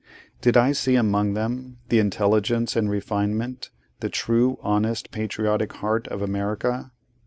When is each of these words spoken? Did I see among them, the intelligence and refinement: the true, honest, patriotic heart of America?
Did 0.41 0.57
I 0.57 0.71
see 0.71 0.95
among 0.95 1.35
them, 1.35 1.77
the 1.89 1.99
intelligence 1.99 2.75
and 2.75 2.89
refinement: 2.89 3.69
the 3.99 4.09
true, 4.09 4.57
honest, 4.63 5.11
patriotic 5.11 5.73
heart 5.73 6.07
of 6.07 6.23
America? 6.23 6.91